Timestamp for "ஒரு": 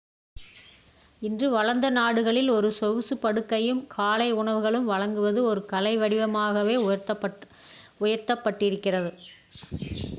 2.49-2.69, 5.43-5.63